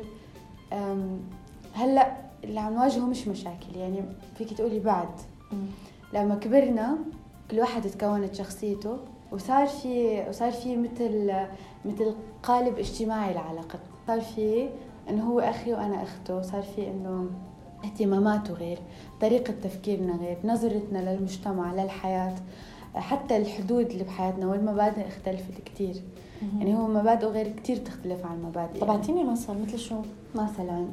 هلأ 1.74 2.12
اللي 2.44 2.60
عم 2.60 2.74
نواجهه 2.74 3.06
مش 3.06 3.28
مشاكل 3.28 3.76
يعني 3.76 4.02
فيك 4.38 4.52
تقولي 4.52 4.80
بعد. 4.80 5.08
لما 6.12 6.34
كبرنا 6.34 6.98
كل 7.50 7.58
واحد 7.60 7.82
تكونت 7.82 8.34
شخصيته 8.34 8.96
وصار 9.32 9.66
في 9.66 10.24
وصار 10.28 10.52
في 10.52 10.76
مثل 10.76 11.32
مثل 11.84 12.14
قالب 12.42 12.78
اجتماعي 12.78 13.34
لعلاقتنا 13.34 13.80
صار 14.06 14.20
في 14.20 14.68
إنه 15.10 15.24
هو 15.24 15.40
أخي 15.40 15.72
وأنا 15.72 16.02
أخته 16.02 16.42
صار 16.42 16.62
في 16.62 16.88
إنه 16.90 17.30
اهتماماته 17.84 18.54
غير 18.54 18.78
طريقة 19.20 19.54
تفكيرنا 19.62 20.16
غير 20.16 20.38
نظرتنا 20.44 20.98
للمجتمع 20.98 21.74
للحياة 21.74 22.34
حتى 22.94 23.36
الحدود 23.36 23.90
اللي 23.90 24.04
بحياتنا 24.04 24.46
والمبادئ 24.46 25.08
اختلفت 25.08 25.60
كتير. 25.64 25.94
يعني 26.58 26.74
هو 26.76 26.86
مبادئه 26.86 27.26
غير 27.26 27.48
كتير 27.48 27.78
بتختلف 27.78 28.26
عن 28.26 28.42
مبادئ 28.42 28.80
طب 28.80 28.90
أعطيني 28.90 29.24
مثل 29.24 29.54
مثل 29.62 29.78
شو؟ 29.78 29.96
مثلا 30.34 30.86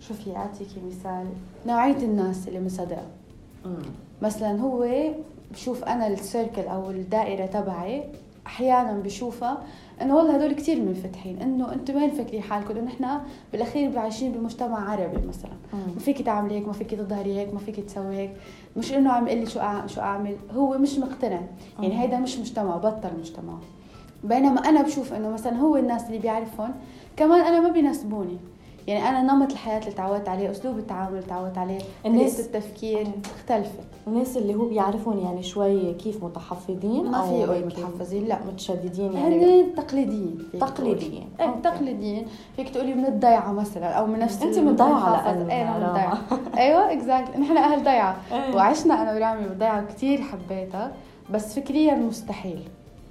شوفي 0.00 0.36
اعطيكي 0.36 0.80
مثال. 0.86 1.26
نوعية 1.66 1.96
الناس 1.96 2.48
اللي 2.48 2.60
مصدقها 2.60 3.06
مثلا 4.22 4.60
هو 4.60 4.86
بشوف 5.52 5.84
أنا 5.84 6.06
السيركل 6.06 6.62
أو 6.62 6.90
الدائرة 6.90 7.46
تبعي 7.46 8.04
أحيانا 8.46 8.92
بشوفها 8.92 9.62
إنه 10.02 10.16
والله 10.16 10.34
هدول 10.34 10.52
كثير 10.52 10.80
منفتحين 10.80 11.42
إنه 11.42 11.72
أنتم 11.72 11.96
وين 11.96 12.10
فاكرين 12.10 12.42
حالكم؟ 12.42 12.76
إنه 12.76 12.84
نحن 12.84 13.20
بالأخير 13.52 13.98
عايشين 13.98 14.32
بمجتمع 14.32 14.90
عربي 14.90 15.26
مثلا. 15.26 15.52
ما 15.72 16.00
فيك 16.00 16.22
تعملي 16.22 16.54
هيك 16.54 16.66
ما 16.66 16.72
فيك 16.72 16.90
تظهري 16.94 17.38
هيك 17.38 17.54
ما 17.54 17.60
فيك 17.60 17.80
تسوي 17.80 18.16
هيك. 18.16 18.30
مش 18.76 18.92
إنه 18.92 19.12
عم 19.12 19.28
يقول 19.28 19.40
لي 19.40 19.46
شو 19.46 19.60
شو 19.86 20.00
أعمل. 20.00 20.36
هو 20.54 20.78
مش 20.78 20.98
مقتنع. 20.98 21.40
يعني. 21.80 22.00
هيدا 22.00 22.18
مش 22.18 22.38
مجتمع 22.38 22.76
بطل 22.76 23.10
مجتمع. 23.18 23.58
بينما 24.24 24.60
أنا 24.60 24.82
بشوف 24.82 25.12
إنه 25.12 25.30
مثلا 25.30 25.56
هو 25.56 25.76
الناس 25.76 26.06
اللي 26.06 26.18
بيعرفهم 26.18 26.74
كمان 27.16 27.40
أنا 27.40 27.60
ما 27.60 27.68
بيناسبوني. 27.68 28.38
يعني 28.86 29.08
أنا 29.08 29.32
نمط 29.34 29.50
الحياة 29.52 29.78
اللي 29.80 29.90
تعودت 29.92 30.28
عليه 30.28 30.50
أسلوب 30.50 30.78
التعامل 30.78 31.08
اللي 31.16 31.26
تعودت 31.28 31.58
عليه 31.58 31.78
الناس- 32.06 32.40
التفكير. 32.40 33.06
اختلفت 33.38 33.78
الناس 34.06 34.36
اللي 34.36 34.54
هو 34.54 34.64
بيعرفون 34.68 35.18
يعني 35.18 35.42
شوي 35.42 35.92
كيف 35.94 36.24
متحفظين 36.24 37.10
ما 37.10 37.18
أو 37.18 37.26
في 37.28 37.34
يقول 37.34 37.50
هيك 37.56 37.64
متحفزين 37.66 38.24
لا 38.26 38.38
متشددين 38.52 39.12
يعني 39.12 39.62
هن 39.62 39.74
تقليديين 39.74 40.38
تقليديين. 40.60 41.28
إيه. 41.40 41.50
تقليديين 41.64 42.26
فيك 42.56 42.68
تقولي 42.68 42.94
من 42.94 43.06
الضيعة 43.06 43.52
مثلا 43.52 43.86
أو 43.86 44.06
من 44.06 44.18
نفس 44.18 44.42
ال- 44.42 45.44
من 45.44 45.50
إيه 45.50 45.62
أنا 45.62 45.78
من. 45.78 45.84
الضيعه 45.86 46.18
أيوه 46.58 46.92
اكزاكتلي 46.92 47.38
نحن 47.42 47.56
أهل 47.56 47.84
ضيعة 47.84 48.16
إيه. 48.32 48.54
وعشنا 48.56 49.02
أنا 49.02 49.14
ورامي 49.14 49.48
بالضيعه 49.48 49.82
وكثير 49.84 50.20
حبيتها 50.22 50.92
بس 51.30 51.58
فكريا 51.58 51.94
مستحيل 51.94 52.60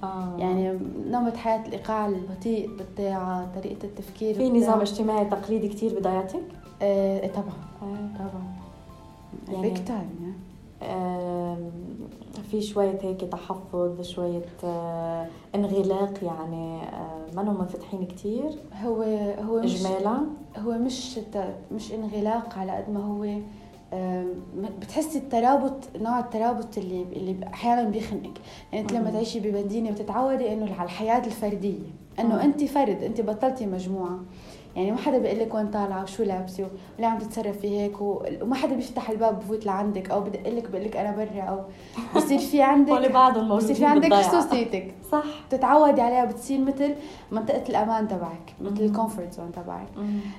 آه. 0.02 0.36
يعني 0.38 0.78
نمط 1.10 1.36
حياة 1.36 1.66
الإيقاع 1.66 2.06
البطيء 2.06 2.76
بالضيعه 2.76 3.48
طريقة 3.60 3.84
التفكير 3.84 4.34
في. 4.34 4.50
نظام 4.50 4.80
اجتماعي 4.80 5.24
تقليدي 5.24 5.68
كتير 5.68 5.98
بضيعتك؟ 5.98 6.42
إيه 6.82 7.32
طبعا 7.32 7.54
طبعا 8.18 8.42
يعني- 9.48 9.70
بيج 9.70 9.84
تايم 9.84 10.22
في 12.50 12.62
شوية 12.62 12.98
هيك 13.02 13.20
تحفظ 13.20 14.00
شوية 14.00 14.46
آه، 14.64 15.26
انغلاق 15.54 16.24
يعني 16.24 16.82
آه، 16.82 17.34
ما 17.34 17.42
منفتحين 17.42 18.06
كتير 18.06 18.50
هو 18.84 19.02
هو 19.48 19.60
مش 19.60 19.86
إجمالا 19.86 20.18
هو 20.58 20.72
مش 20.72 21.18
مش 21.72 21.92
انغلاق 21.92 22.58
على 22.58 22.72
قد 22.72 22.90
ما 22.90 23.00
هو 23.00 23.40
بتحسي 24.80 25.18
الترابط 25.18 25.88
نوع 26.00 26.18
الترابط 26.18 26.78
اللي 26.78 27.02
اللي 27.02 27.46
أحيانا 27.46 27.82
بيخنقك 27.88 28.38
يعني 28.72 28.84
أنت 28.84 28.92
لما. 28.92 29.10
تعيشي 29.10 29.40
بمدينه 29.40 29.90
بتتعودي 29.90 30.52
إنه 30.52 30.74
على 30.74 30.84
الحياة 30.84 31.26
الفردية. 31.26 31.78
إنه 32.18 32.44
أنت 32.44 32.64
فرد 32.64 33.02
أنت 33.02 33.20
بطلتي 33.20 33.66
مجموعة 33.66 34.20
يعني 34.76 34.90
ما 34.90 34.96
حدا 34.96 35.18
بيقول 35.18 35.38
لك 35.38 35.54
وين 35.54 35.70
طالعة 35.70 36.02
وشو 36.02 36.22
لابسة 36.22 36.66
ولا 36.98 37.06
عم 37.08 37.18
تتصرفي 37.18 37.80
هيك 37.80 38.00
وما 38.00 38.54
حدا 38.54 38.74
بيفتح 38.74 39.10
الباب 39.10 39.38
بفوت 39.38 39.66
لعندك 39.66 40.10
أو 40.10 40.20
بدق 40.20 40.48
لك 40.48 40.70
بقول 40.70 40.84
لك 40.84 40.96
أنا 40.96 41.16
برا 41.16 41.42
أو 41.42 41.58
بصير 42.16 42.38
في 42.38 42.62
عندك 42.72 43.10
بعضهم 43.12 43.56
بصير 43.56 43.74
في 43.76 43.84
عندك. 43.84 44.14
خصوصيتك 44.14 44.94
صح 45.12 45.24
بتتعودي 45.48 46.00
عليها 46.00 46.24
بتصير 46.24 46.60
مثل 46.60 46.94
منطقة 47.32 47.62
الأمان 47.68 48.08
تبعك 48.08 48.54
مثل. 48.60 48.82
ال 48.84 48.90
comfort 48.90 49.32
zone 49.32 49.52
تبعك. 49.52 49.86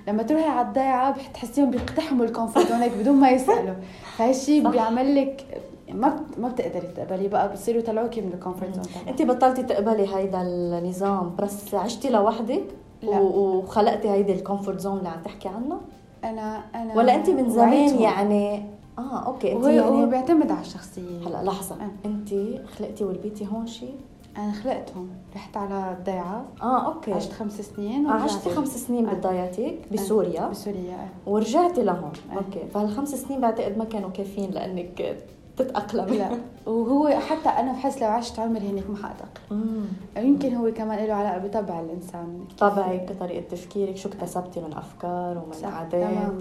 لما 0.07 0.23
تروحي 0.23 0.43
على 0.49 0.67
الضيعة 0.67 1.11
بتحسيهم 1.29 1.71
بيقتحموا 1.71 2.25
ال 2.25 2.30
comfort 2.31 2.67
zone 2.67 2.77
هيك 2.79 2.93
بدون 2.93 3.15
ما 3.15 3.29
يسألوا 3.29 3.75
فهالشيء. 4.17 4.69
بيعمل 4.69 5.15
لك 5.15 5.61
ما 5.89 6.25
ما 6.37 6.47
بتقدري 6.49 6.87
تقبلي 6.87 7.27
بقى 7.27 7.53
بصيروا 7.53 7.79
يطلعوكي 7.81 8.21
من 8.21 8.33
الكومفورت 8.33 8.73
زون 8.75 8.85
انت 9.07 9.21
بطلتي 9.21 9.63
تقبلي 9.63 10.15
هيدا 10.15 10.41
النظام 10.41 11.35
بس 11.39 11.73
عشتي 11.75 12.09
لوحدك 12.09 12.63
لا. 13.03 13.19
وخلقتي 13.19 14.09
هيدي 14.09 14.33
ال 14.33 14.39
comfort 14.39 14.79
zone 14.79 14.97
اللي 14.97 15.09
عم 15.09 15.21
تحكي 15.25 15.47
عنها 15.47 15.79
أنا 16.23 16.63
أنا 16.75 16.95
ولا 16.95 17.15
انت 17.15 17.29
من 17.29 17.49
زمان. 17.49 18.01
يعني 18.01 18.65
آه 18.97 19.25
أوكي 19.25 19.51
انت 19.53 19.65
هو 19.65 19.69
يعني 19.69 20.05
بيعتمد 20.05 20.51
على 20.51 20.61
الشخصية 20.61 21.27
هلا 21.27 21.43
لحظة 21.43 21.75
آه. 21.75 22.07
انت 22.07 22.29
خلقتي 22.77 23.03
وربيتي 23.03 23.47
هون 23.47 23.67
شيء 23.67 23.95
أنا 24.37 24.51
خلقتهم 24.51 25.09
رحت 25.35 25.57
على 25.57 25.95
الضيعة 25.99 26.45
آه 26.61 26.85
أوكي 26.85 27.13
عشت 27.13 27.31
خمس 27.31 27.61
سنين 27.61 28.07
آه، 28.07 28.11
عشتي 28.13 28.49
خمس 28.49 28.77
سنين 28.87 29.09
آه. 29.09 29.13
بضيعتك 29.13 29.79
بسوريا 29.91 30.47
بسوريا 30.47 30.93
آه. 30.93 31.29
ورجعتي 31.29 31.83
لهون 31.83 32.11
آه. 32.31 32.35
أوكي 32.35 32.67
فهالخمس 32.73 33.15
سنين 33.15 33.41
بعتقد 33.41 33.77
ما 33.77 33.83
كانوا 33.83 34.09
كافيين 34.09 34.51
لأنك 34.51 35.17
تتاقلمي 35.57 36.17
لا. 36.17 36.29
وهو 36.71 37.07
حتى 37.09 37.49
أنا 37.49 37.71
بحس 37.71 38.01
لو 38.01 38.07
عشت 38.07 38.39
عمري 38.39 38.69
هناك 38.69 38.89
ما 38.89 38.95
حأتأقلم. 38.95 39.87
يمكن 40.17 40.55
هو 40.55 40.71
كمان 40.71 41.05
له 41.07 41.13
علاقة 41.13 41.37
بطبع 41.37 41.79
الإنسان. 41.79 42.45
طبعك 42.59 43.15
طريقة 43.19 43.43
تفكيرك 43.51 43.97
شو 43.97 44.09
اكتسبتي 44.09 44.59
من 44.61 44.73
أفكار 44.73 45.37
ومن 45.37 45.53
صح، 45.53 45.73
عادات. 45.73 46.33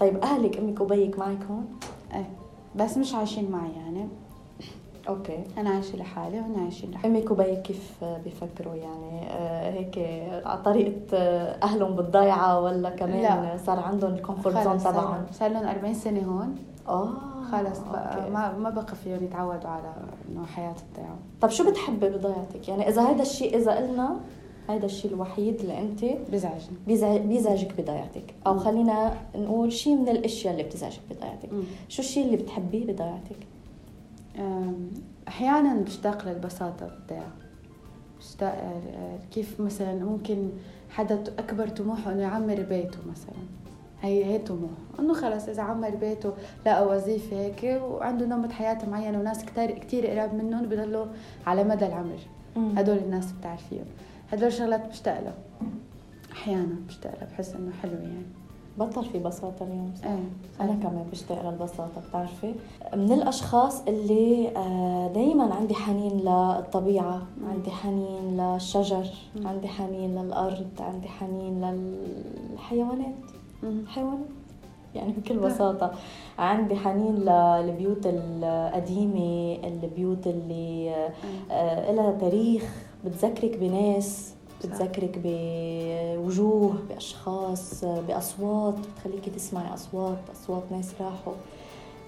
طيب 0.00 0.16
أهلك 0.22 0.58
أمك 0.58 0.80
وبيك 0.80 1.18
معك 1.18 1.38
هون؟ 1.50 1.66
إيه 2.14 2.30
بس 2.76 2.96
مش 2.96 3.14
عايشين 3.14 3.50
معي 3.50 3.70
يعني. 3.76 4.08
أوكي. 5.08 5.38
أنا 5.58 5.70
عايشة 5.70 5.96
لحالي 5.96 6.40
وهن 6.40 6.60
عايشين 6.62 6.90
لحالي. 6.90 7.18
أمك 7.18 7.30
وبيك 7.30 7.62
كيف 7.62 8.04
بيفكروا 8.24 8.74
يعني؟ 8.74 9.30
آه، 9.30 9.70
هيك 9.70 9.98
على 10.46 10.62
طريقة 10.62 11.00
آه، 11.14 11.56
أهلهم 11.62 11.96
بالضيعة 11.96 12.60
ولا 12.60 12.90
كمان 12.90 13.22
لا. 13.22 13.56
صار 13.66 13.80
عندهم 13.80 14.14
ال 14.14 14.19
comfort 14.19 14.58
zone 14.64 14.78
تبعهم؟ 14.78 15.24
صار 15.32 15.50
لهم 15.50 15.66
40 15.66 15.94
سنة 15.94 16.20
هون. 16.20 16.56
آه. 16.88 17.08
خلص 17.42 17.78
بقى 17.78 18.18
أوكي. 18.18 18.30
ما 18.30 18.58
ما 18.58 18.70
بقى 18.70 18.94
فيهم 19.04 19.24
يتعودوا 19.24 19.70
على 19.70 19.94
إنه 20.28 20.46
حياة 20.46 20.74
الضيعه 20.90 21.18
طب 21.40 21.48
شو 21.50 21.70
بتحبي 21.70 22.08
بضيعتك؟ 22.08 22.68
يعني 22.68 22.88
إذا 22.88 23.02
هذا 23.02 23.22
الشيء 23.22 23.56
إذا 23.56 23.72
قلنا 23.76 24.20
هذا 24.68 24.86
الشيء 24.86 25.10
الوحيد 25.14 25.60
اللي 25.60 25.78
أنت 25.78 26.04
بزعجني 26.32 26.76
بيزع- 26.86 27.16
بيزعجك 27.16 27.80
بضيعتك. 27.80 28.34
أو 28.46 28.58
خلينا 28.58 29.14
نقول 29.36 29.72
شيء 29.72 29.96
من 29.96 30.08
الأشياء 30.08 30.52
اللي 30.52 30.64
بتزعجك 30.64 31.00
بضيعتك. 31.10 31.48
شو 31.88 32.02
الشيء 32.02 32.24
اللي 32.26 32.36
بتحبيه 32.36 32.84
بضيعتك؟ 32.92 33.36
أحيانا 35.28 35.74
بشتاق 35.74 36.28
للبساطة 36.28 36.86
بالضيعه 36.86 37.32
بشتاق 38.18 38.54
آه، 38.54 39.18
كيف 39.30 39.60
مثلا 39.60 39.94
ممكن 40.04 40.48
حدا 40.90 41.22
أكبر 41.38 41.68
طموحه 41.68 42.12
إنه 42.12 42.22
يعمر 42.22 42.62
بيته 42.62 42.98
مثلا. 43.10 43.34
هي 44.02 44.24
هي 44.24 44.38
طموح 44.38 44.70
إنه 44.98 45.14
خلص 45.14 45.48
إذا 45.48 45.62
عمر 45.62 45.90
بيته 45.90 46.32
لقى 46.66 46.86
وظيفة 46.86 47.36
هيك 47.36 47.82
وعنده 47.82 48.26
نمط 48.26 48.52
حياه 48.52 48.78
معين 48.90 49.16
وناس 49.16 49.44
كتير 49.44 49.70
كثير 49.78 50.06
قراب 50.06 50.34
منهم 50.34 50.66
بضلوا 50.66 51.06
على 51.46 51.64
مدى 51.64 51.86
العمر. 51.86 52.18
هدول 52.56 52.96
الناس 52.96 53.32
بتعرفيهم. 53.32 53.84
هدول 54.32 54.52
شغلات 54.52 54.88
بشتاق 54.88 55.20
له 55.20 55.34
أحيانا 56.32 56.76
بشتاق 56.88 57.12
له 57.20 57.26
بحس 57.26 57.54
إنه 57.54 57.72
حلو 57.82 57.92
يعني. 57.92 58.22
بطل 58.78 59.04
في 59.04 59.18
بساطة 59.18 59.62
اليوم. 59.64 59.92
صح؟ 60.02 60.06
إيه. 60.06 60.18
أنا 60.60 60.72
كمان 60.82 61.04
بشتاق 61.12 61.50
للبساطة 61.50 62.02
بتعرفي؟ 62.08 62.54
من 62.96 63.12
الأشخاص 63.12 63.82
اللي 63.88 64.50
دايما 65.14 65.54
عندي 65.54 65.74
حنين 65.74 66.12
للطبيعة 66.20 67.22
مم. 67.40 67.50
عندي 67.50 67.70
حنين 67.70 68.36
للشجر 68.40 69.06
مم. 69.36 69.46
عندي 69.46 69.68
حنين 69.68 70.22
للأرض 70.22 70.66
عندي 70.80 71.08
حنين 71.08 71.60
للحيوانات. 72.52 73.14
مم. 73.62 73.78
الحيوانات 73.80 74.18
يعني 74.94 75.12
بكل 75.12 75.38
بساطة. 75.38 75.92
عندي 76.38 76.76
حنين 76.76 77.14
للبيوت 77.16 78.06
القديمة 78.06 79.58
البيوت 79.64 80.26
اللي 80.26 80.94
آه، 81.50 81.92
لها 81.92 82.12
تاريخ. 82.20 82.74
بتذكرك 83.04 83.56
بناس. 83.58 84.34
بتذكرك 84.64 85.18
بوجوه 85.24 86.74
بأشخاص 86.88 87.84
بأصوات. 87.84 88.74
بتخليكي 88.78 89.30
تسمعي 89.30 89.74
أصوات 89.74 90.18
أصوات 90.32 90.62
ناس 90.70 90.92
راحوا. 91.00 91.32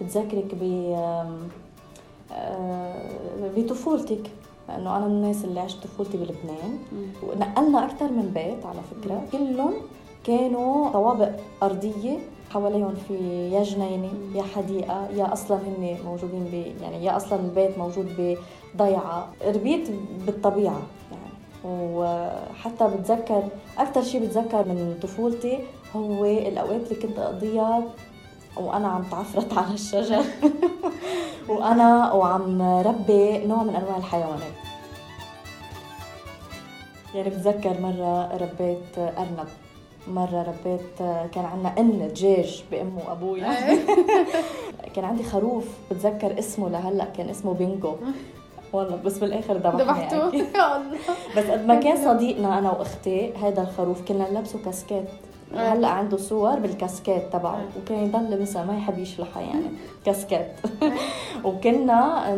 بتذكرك 0.00 0.54
ب 0.54 0.62
آه، 2.32 2.94
بطفولتك. 3.56 4.30
لأنه 4.68 4.96
أنا 4.96 5.06
من 5.08 5.12
الناس 5.14 5.44
اللي 5.44 5.60
عشت 5.60 5.82
طفولتي 5.84 6.16
بلبنان. 6.16 6.78
ونقلنا 7.22 7.84
أكثر 7.84 8.12
من 8.12 8.30
بيت 8.34 8.66
على 8.66 8.78
فكرة. 8.90 9.22
كلهم 9.32 9.72
كانوا 10.24 10.90
طوابق 10.90 11.30
أرضية 11.62 12.18
حواليهم 12.50 12.94
في 13.08 13.14
يا 13.52 13.62
جنينة 13.62 14.10
يا 14.34 14.42
حديقة 14.42 15.08
يا 15.10 15.32
أصلا 15.32 15.56
هن 15.56 15.98
موجودين 16.04 16.44
ب 16.44 16.82
يعني 16.82 17.04
يا 17.04 17.16
أصلا 17.16 17.40
البيت 17.40 17.78
موجود 17.78 18.36
بضيعة. 18.74 19.28
ربيت 19.46 19.88
بالطبيعة 20.26 20.82
يعني. 21.12 21.34
وحتى 21.64 22.88
بتذكر 22.88 23.42
أكثر 23.78 24.02
شيء 24.02 24.24
بتذكر 24.24 24.68
من 24.68 24.98
طفولتي 25.02 25.58
هو 25.96 26.24
الأوقات 26.24 26.92
اللي 26.92 27.02
كنت 27.02 27.18
أقضيها 27.18 27.82
وأنا 28.56 28.88
عم 28.88 29.02
تعفرت 29.10 29.52
على 29.58 29.74
الشجر. 29.74 30.24
وأنا 31.48 32.12
وعم 32.12 32.62
ربي 32.62 33.46
نوع 33.46 33.62
من 33.62 33.76
أنواع 33.76 33.96
الحيوانات. 33.96 34.54
يعني 37.14 37.30
بتذكر 37.30 37.80
مرة 37.80 38.36
ربيت 38.36 38.98
أرنب. 38.98 39.48
مرة 40.08 40.42
ربيت 40.42 40.98
كان 41.34 41.44
عندنا 41.44 41.74
إن 41.78 42.08
دجاج 42.08 42.64
بأمه 42.70 43.00
وأبويا 43.08 43.54
كان 44.94 45.04
عندي 45.04 45.22
خروف 45.22 45.64
بتذكر 45.90 46.38
اسمه 46.38 46.68
لهلأ 46.68 47.04
كان 47.04 47.28
اسمه 47.28 47.54
بينجو. 47.54 47.94
والله 48.72 48.96
بس 48.96 49.18
بالآخر 49.18 49.54
ذبحنا 49.56 49.82
ذبحته؟ 49.82 50.28
بس 51.36 51.44
قد 51.44 51.66
ما 51.66 51.74
كان 51.74 51.96
صديقنا 52.04 52.58
أنا 52.58 52.70
وأختي 52.70 53.32
هذا 53.32 53.62
الخروف 53.62 54.08
كنا 54.08 54.30
نلبسه 54.30 54.58
كاسكيت. 54.64 55.04
آه. 55.08 55.33
هلأ 55.56 55.88
عنده 55.88 56.16
صور 56.16 56.58
بالكاسكيت 56.58 57.32
تبعه. 57.32 57.60
وكان 57.82 58.04
يضل 58.04 58.42
مثلا 58.42 58.64
ما 58.64 58.76
يحب 58.76 58.98
يشلحها 58.98 59.42
يعني 59.42 59.66
كاسكيت. 60.06 60.46
وكنا 61.44 62.34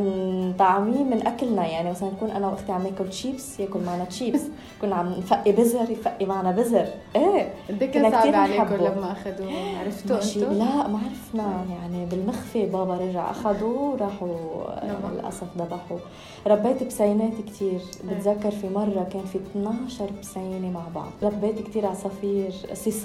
نطعميه 0.48 1.04
من 1.04 1.26
أكلنا 1.26 1.66
يعني 1.66 1.90
مثلا 1.90 2.08
نكون 2.08 2.30
أنا 2.30 2.48
وأختي 2.48 2.72
عم 2.72 2.82
ناكل 2.82 3.10
تشيبس 3.10 3.60
ياكل 3.60 3.80
معنا 3.86 4.04
تشيبس 4.04 4.42
كنا 4.82 4.94
عم 4.94 5.12
نفقي 5.12 5.52
بزر 5.52 5.90
يفقي 5.90 6.26
معنا 6.26 6.50
بزر 6.50 6.86
إيه 7.16 7.52
إيه 7.70 7.76
كنا 7.78 7.86
كان 7.86 8.10
صعب 8.12 8.20
كتير 8.20 8.36
عليكم 8.36 8.62
نحبه. 8.62 8.76
لما 8.76 9.12
اخذوه 9.12 9.78
عرفتوا 9.78 10.16
أنتم؟ 10.16 10.58
لا 10.58 10.88
ما 10.88 10.98
عرفنا 10.98 11.64
يعني 11.70 12.06
بالمخفي 12.06 12.66
بابا 12.66 12.94
رجع 12.94 13.30
اخذوا 13.30 13.92
وراحوا 13.92 14.28
ذبحوا. 14.28 15.10
للأسف 15.14 15.46
ذبحوا 15.58 15.98
ربيت 16.46 16.82
بسينات 16.82 17.32
كتير. 17.46 17.80
بتذكر 18.04 18.50
في 18.50 18.68
مرة 18.68 19.06
كان 19.12 19.24
في 19.32 19.38
12 19.38 20.10
بسينة 20.22 20.70
مع 20.70 20.82
بعض. 20.94 21.10
ربيت 21.22 21.68
كتير 21.68 21.86
عصافير 21.86 22.52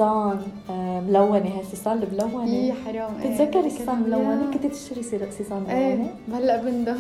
آه، 0.06 1.00
ملونة 1.00 1.46
هي 1.60 1.64
سيسان 1.64 1.98
إيه 1.98 2.04
الملونه 2.08 2.74
حرام. 2.86 3.22
إيه. 3.22 3.32
بتتذكري 3.36 3.70
سيسان 3.70 3.86
كان- 3.86 4.04
ملونة. 4.04 4.52
كنت 4.54 4.66
تشتري 4.66 5.04
سي- 5.04 5.32
سيسان 5.32 5.64
إيه 5.66 5.96
ملونة؟ 5.96 6.12
هلا 6.34 6.62
بندم. 6.62 6.98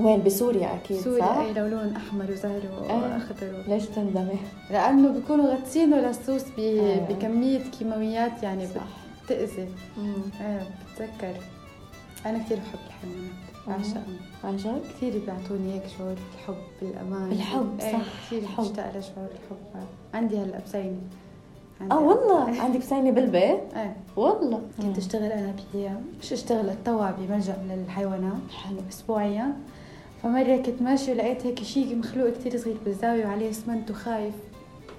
وين؟ 0.00 0.22
بسوريا 0.22 0.74
أكيد 0.74 1.00
سوري 1.00 1.20
صح؟ 1.20 1.36
إيه 1.36 1.52
لو 1.52 1.66
لون 1.66 1.94
أحمر 1.96 2.30
وزهر 2.30 2.60
إيه. 2.90 2.94
وأخضر. 2.96 3.62
ليش 3.68 3.84
تندمي؟ 3.86 4.38
لأنه 4.70 5.08
بيكونوا 5.12 5.54
غطسينه 5.54 5.96
للصوص 5.96 6.42
ب- 6.56 6.58
إيه. 6.58 7.00
بكمية 7.00 7.58
كيماويات 7.58 8.42
يعني 8.42 8.66
صح. 8.66 8.80
بتأذي. 9.26 9.68
إيه 10.40 10.62
بتذكر 10.94 11.34
أنا 12.26 12.38
كثير 12.38 12.56
بحب 12.58 12.78
الحيوانات 12.86 13.32
مم. 13.66 13.72
بعشقهم. 13.72 14.16
عن 14.44 14.56
جد؟ 14.56 14.82
كثير 14.96 15.12
بيعطوني 15.26 15.74
هيك 15.74 15.82
شعور 15.98 16.14
بالحب 16.32 16.62
بالأمان. 16.82 17.28
بالحب، 17.28 17.80
إيه 17.80 17.92
صح، 17.92 17.98
كثير 18.26 18.38
الحب. 18.42 18.64
مشتاقه 18.64 18.98
لشعور 18.98 19.26
الحب. 19.26 19.84
عندي 20.14 20.38
هلأ 20.38 20.60
عندي 20.74 20.96
آه 21.92 22.00
والله. 22.00 22.60
عندك 22.62 22.80
بسينه 22.80 23.10
بالبيت؟ 23.10 23.60
إيه. 23.76 23.96
والله. 24.16 24.60
كنت 24.82 24.98
أشتغل 24.98 25.32
أنا 25.32 25.54
بايام 25.74 26.02
مش 26.20 26.32
أشتغل 26.32 26.68
اتطوع 26.70 27.10
بملجا 27.10 27.56
للحيوانات 27.70 28.50
حلو. 28.64 28.76
اسبوعيا 28.88 29.52
فمرة 30.22 30.56
كنت 30.56 30.82
ماشية 30.82 31.12
ولقيت 31.12 31.46
هيك 31.46 31.62
شيء 31.62 31.96
مخلوق 31.96 32.30
كتير 32.30 32.56
صغير 32.56 32.76
بالزاوية 32.84 33.26
وعليه 33.26 33.50
أسمنت 33.50 33.90
وخايف. 33.90 34.34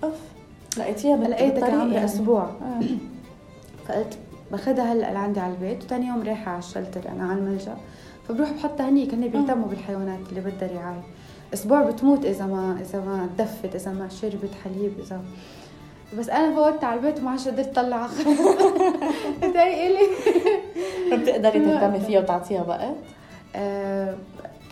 أوف. 0.04 0.14
لقيتيها 0.78 1.18
لقيتها 1.18 1.60
كان 1.68 1.80
عمري 1.80 1.94
يعني. 1.94 2.06
أسبوع 2.06 2.44
آه. 2.44 2.80
فقلت 3.88 4.18
باخذها 4.52 4.94
هلأ 4.94 5.14
لعندي 5.14 5.40
على 5.40 5.54
البيت. 5.54 5.84
وتاني 5.84 6.08
يوم 6.08 6.24
رايحة 6.24 6.52
على 6.52 6.60
الشلتر 6.60 7.10
أنا 7.10 7.24
على 7.30 7.40
الملجأ. 7.40 7.78
فبروح 8.28 8.52
بحطها 8.52 8.90
هنيك 8.90 9.14
هن 9.14 9.28
بيهتموا 9.28 9.68
بالحيوانات 9.68 10.20
اللي 10.30 10.42
بدها 10.42 10.70
رعاية. 10.74 11.04
أسبوع 11.54 11.84
بتموت 11.84 12.26
إذا 12.26 12.46
ما 12.46 12.78
إذا 12.82 13.00
ما 13.00 13.30
دفت 13.40 13.76
إذا 13.76 13.94
ما 13.94 14.10
شربت 14.10 14.50
حليب 14.64 14.92
إذا 15.00 15.22
بس 16.20 16.30
أنا 16.30 16.56
فوتها 16.56 16.88
على 16.88 17.00
البيت 17.00 17.20
وما 17.20 17.32
عادش 17.32 17.48
قدرت 17.48 17.78
اطلعها 17.78 18.10
تهيئلي 19.54 20.08
بتقدري 21.14 21.60
تهتمي 21.60 22.00
فيها 22.00 22.20
وتعطيها 22.20 22.64
وقت؟ 22.68 22.96
آه 23.56 24.16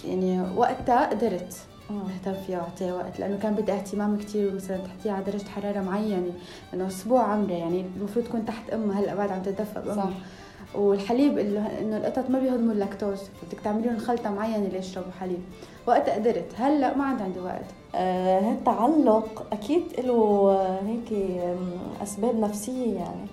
يعني 0.05 0.41
وقتها 0.55 1.09
قدرت 1.09 1.57
آه. 1.89 1.93
أهتم 1.93 2.41
فيها 2.47 2.59
وأعطيها 2.59 2.93
وقت 2.93 3.19
لأنه 3.19 3.37
كان 3.43 3.55
بدي 3.55 3.73
اهتمام 3.73 4.17
كثير 4.17 4.53
مثلا 4.55 4.77
تحطيها 4.77 5.13
على 5.13 5.23
درجة 5.23 5.49
حرارة 5.49 5.79
معينة 5.79 6.31
لأنه 6.73 6.87
أسبوع 6.87 7.23
عمرها 7.23 7.57
يعني 7.57 7.85
المفروض 7.97 8.25
تكون 8.25 8.45
تحت 8.45 8.69
أمها 8.69 8.99
هلأ 8.99 9.15
بعد 9.15 9.31
عم 9.31 9.41
تتدفى 9.41 9.81
بأمها 9.81 9.95
صح 10.05 10.13
والحليب 10.77 11.37
اللي 11.37 11.59
إنه 11.81 11.97
القطط 11.97 12.29
ما 12.29 12.39
بيهضموا 12.39 12.73
اللاكتوز 12.73 13.19
بدك 13.21 13.59
تعملي 13.63 13.87
لهم 13.87 13.97
خلطة 13.97 14.29
معينة 14.31 14.67
ليشربوا 14.67 15.11
حليب. 15.19 15.39
وقتها 15.87 16.13
قدرت. 16.13 16.45
هلأ 16.57 16.97
ما 16.97 17.03
عاد 17.03 17.21
عندي 17.21 17.39
وقت. 17.39 17.65
آه، 17.95 18.51
التعلق 18.51 19.47
أكيد 19.51 19.83
له 19.99 20.49
آه، 20.51 20.79
هيك 20.81 21.37
أسباب 22.03 22.39
نفسية 22.39 22.93
يعني. 22.93 23.27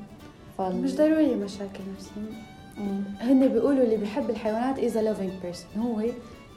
فال... 0.59 0.83
مش 0.83 0.97
ضروري 0.97 1.35
مشاكل 1.35 1.81
نفسية. 1.97 2.37
مم. 2.79 3.05
هن 3.21 3.49
بيقولوا 3.49 3.85
اللي 3.85 3.97
بيحب 3.97 4.31
الحيوانات 4.31 4.77
a 4.77 4.95
loving 4.95 5.45
person. 5.45 5.79
هو 5.79 6.03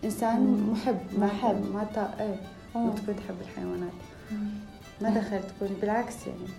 إنسان 0.03 0.39
مم. 0.39 0.71
محب 0.71 0.97
ما 1.17 1.25
محب. 1.25 1.73
ما 1.73 1.87
تا... 1.95 2.13
إيه 2.19 2.35
آه. 2.75 2.79
ما 2.79 2.91
تكون 2.95 3.15
تحب 3.15 3.35
الحيوانات. 3.41 3.93
ما 5.01 5.09
دخل 5.09 5.39
تكوني 5.47 5.81
بالعكس 5.81 6.27
يعني 6.27 6.49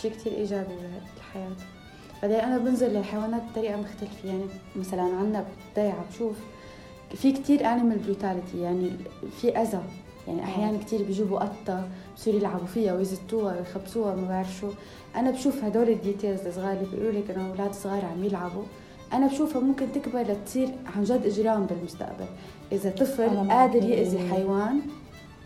شيء 0.00 0.10
كتير 0.12 0.32
إيجابي 0.32 0.74
بالحياة 1.14 1.50
بعدين 2.22 2.36
أنا 2.36 2.58
بنظر 2.58 2.86
للحيوانات 2.86 3.42
بطريقة 3.52 3.76
مختلفة. 3.76 4.28
يعني 4.28 4.44
مثلا 4.76 5.02
عنا 5.02 5.44
بالضيعه 5.74 6.04
بشوف 6.10 6.36
في 7.14 7.32
كتير 7.32 7.66
animal 7.66 7.98
brutality 7.98 8.60
يعني 8.60 8.90
في 9.40 9.58
أذى. 9.58 9.82
يعني 10.28 10.44
أحيانا 10.44 10.78
كتير 10.78 11.02
بيجيبوا 11.02 11.38
قطة 11.38 11.88
بصيروا 12.16 12.40
يلعبوا 12.40 12.66
فيها 12.66 12.94
ويزتوها 12.94 13.56
ويخبصوها 13.58 14.14
ما 14.14 14.28
بعرف 14.28 14.56
شو. 14.60 14.68
أنا 15.16 15.30
بشوف 15.30 15.64
هدول 15.64 15.88
ال 15.88 15.95
details 15.95 16.46
الصغار 16.46 16.72
اللي 16.72 16.86
بيقولوا 16.92 17.20
لك 17.20 17.30
إنه 17.30 17.50
أولاد 17.50 17.72
صغار 17.72 18.04
عم 18.04 18.24
يلعبوا. 18.24 18.62
أنا 19.12 19.26
بشوفها 19.26 19.62
ممكن 19.62 19.92
تكبر 19.92 20.20
لتصير 20.20 20.68
عن 20.96 21.04
جد 21.04 21.26
إجرام 21.26 21.66
بالمستقبل. 21.66 22.26
إذا 22.72 22.90
طفل 22.90 23.50
قادر 23.50 23.84
يأذي. 23.84 24.28
حيوان 24.28 24.80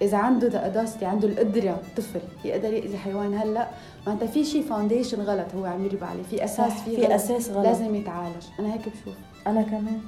إذا 0.03 0.17
عنده 0.19 0.49
the 0.49 0.67
audacity 0.67 1.05
عنده 1.05 1.29
القدرة 1.29 1.81
طفل 1.97 2.21
يقدر 2.45 2.73
يأذي 2.73 2.99
حيوان 2.99 3.35
هلأ 3.35 3.69
معناتها 4.07 4.27
في 4.27 4.45
شيء 4.45 4.63
foundation 4.63 5.21
غلط 5.21 5.55
هو 5.55 5.65
عم 5.65 5.85
يربى 5.85 6.05
عليه 6.05 6.23
في 6.23 6.45
أساس 6.45 6.73
في 6.73 7.15
أساس 7.15 7.51
غلط. 7.51 7.67
لازم 7.67 7.95
يتعالج. 7.95 8.45
أنا 8.61 8.75
هيك 8.75 8.81
بشوف. 8.81 9.15
أنا 9.47 9.63
كمان. 9.63 10.01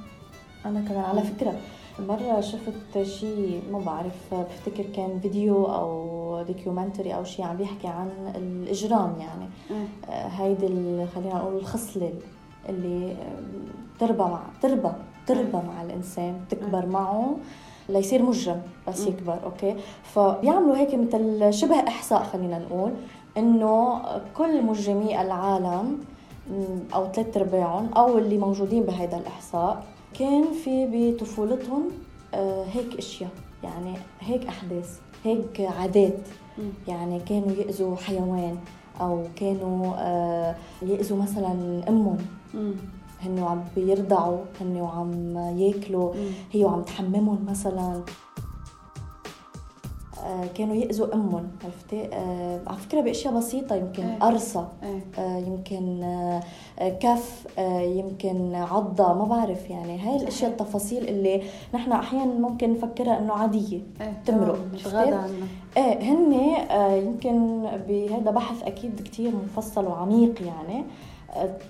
أنا 0.65 0.81
كمان. 0.81 1.03
على 1.03 1.21
فكرة 1.21 1.55
مرة 1.99 2.41
شفت 2.41 3.03
شيء 3.03 3.61
ما 3.71 3.79
بعرف 3.79 4.33
بفتكر 4.33 4.83
كان 4.83 5.19
فيديو 5.21 5.65
أو 5.65 6.43
documentary 6.47 7.15
أو 7.15 7.23
شيء 7.23 7.45
عم 7.45 7.57
بيحكي 7.57 7.87
عن 7.87 8.09
الإجرام 8.35 9.15
يعني. 9.19 9.49
إيه. 9.71 10.13
آه، 10.13 10.27
هيدي 10.27 10.67
خلينا 11.15 11.35
نقول 11.35 11.55
الخصلة 11.55 12.13
اللي 12.69 13.11
آه، 13.11 13.15
تربى 13.99 14.23
مع 14.23 14.41
تربى 14.61 14.91
تربى 15.27 15.57
مع 15.67 15.81
الإنسان 15.81 16.41
تكبر 16.49 16.85
معه. 16.85 17.37
ليصير 17.89 18.21
مجرم 18.23 18.61
بس. 18.87 19.07
يكبر 19.07 19.37
أوكي 19.43 19.75
فبيعملوا 20.03 20.77
هيك 20.77 20.95
مثل 20.95 21.53
شبه 21.53 21.75
إحصاء 21.87 22.23
خلينا 22.23 22.59
نقول 22.59 22.91
إنه 23.37 24.01
كل 24.37 24.63
مجرمي 24.65 25.21
العالم 25.21 25.97
أو 26.93 27.11
ثلاث 27.11 27.37
ارباعهم 27.37 27.89
أو 27.93 28.17
اللي 28.17 28.37
موجودين 28.37 28.83
بهذا 28.83 29.17
الإحصاء 29.17 29.83
كان 30.19 30.45
في 30.63 30.87
بطفولتهم 30.91 31.81
آه، 32.33 32.63
هيك 32.73 32.97
إشياء 32.97 33.29
يعني 33.63 33.93
هيك 34.19 34.47
أحداث 34.47 34.99
هيك 35.23 35.61
عادات. 35.79 36.17
يعني 36.87 37.19
كانوا 37.19 37.51
يأذوا 37.51 37.95
حيوان 37.95 38.57
أو 39.01 39.23
كانوا 39.35 39.93
آه، 39.97 40.55
يأذوا 40.81 41.17
مثلا 41.17 41.81
أمهم 41.89 42.17
مم. 42.53 42.73
هن 43.21 43.39
عم 43.43 43.63
بيرضعوا 43.75 44.37
هن 44.61 44.81
وعم 44.81 45.37
ياكلوا. 45.57 46.13
هي 46.51 46.65
وعم 46.65 46.81
تحممهم 46.81 47.45
مثلا. 47.49 48.01
آه، 50.25 50.45
كانوا 50.55 50.75
يأذوا 50.75 51.13
أمهم 51.15 51.47
عرفتي؟ 51.63 52.15
آه، 52.15 52.59
على 52.67 52.77
فكرة 52.77 53.01
بأشياء 53.01 53.33
بسيطة 53.33 53.75
يمكن 53.75 54.03
إيه. 54.03 54.19
قرصة 54.19 54.67
إيه. 54.83 55.05
آه، 55.23 55.37
يمكن 55.37 56.03
آه، 56.03 56.89
كف 56.89 57.47
آه، 57.59 57.81
يمكن 57.81 58.55
عضة 58.55 59.13
ما 59.13 59.25
بعرف 59.25 59.69
يعني. 59.69 59.99
هاي 59.99 60.15
الأشياء 60.15 60.51
التفاصيل 60.51 61.07
اللي 61.07 61.41
نحن 61.73 61.91
أحيانا 61.91 62.33
ممكن 62.33 62.71
نفكرها 62.73 63.19
إنه 63.19 63.33
عادية 63.33 63.81
إيه. 64.01 64.21
تمرق، 64.25 64.59
إيه 65.77 66.13
هن 66.13 66.33
آه، 66.71 66.95
يمكن 66.95 67.65
بهذا 67.87 68.31
بحث 68.31 68.63
أكيد 68.63 69.01
كتير 69.01 69.31
مفصل 69.45 69.85
وعميق 69.87 70.41
يعني. 70.41 70.79
آه، 70.79 70.83